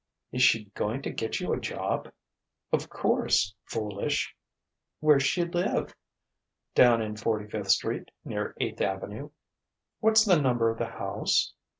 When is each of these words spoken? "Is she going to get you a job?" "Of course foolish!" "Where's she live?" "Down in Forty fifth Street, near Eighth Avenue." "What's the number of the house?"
"Is 0.31 0.41
she 0.41 0.65
going 0.71 1.03
to 1.03 1.11
get 1.11 1.39
you 1.39 1.53
a 1.53 1.59
job?" 1.59 2.11
"Of 2.73 2.89
course 2.89 3.53
foolish!" 3.65 4.35
"Where's 4.99 5.21
she 5.21 5.43
live?" 5.45 5.93
"Down 6.73 7.03
in 7.03 7.15
Forty 7.17 7.47
fifth 7.47 7.69
Street, 7.69 8.09
near 8.25 8.55
Eighth 8.59 8.81
Avenue." 8.81 9.29
"What's 9.99 10.25
the 10.25 10.41
number 10.41 10.71
of 10.71 10.79
the 10.79 10.87
house?" 10.89 11.53